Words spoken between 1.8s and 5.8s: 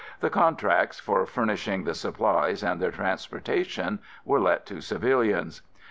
the supplies and their transportation were let to civilians.